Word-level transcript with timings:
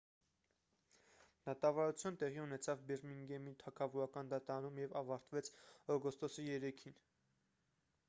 դատավարությունը 1.49 2.19
տեղի 2.23 2.41
ունեցավ 2.45 2.81
բիրմինգհեմի 2.89 3.55
թագավորական 3.67 4.35
դատարանում 4.35 4.83
և 4.87 4.99
ավարտվեց 5.05 5.55
օգոստոսի 5.99 6.51
3-ին 6.59 7.03